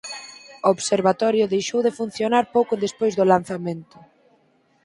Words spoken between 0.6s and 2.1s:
O observatorio deixou de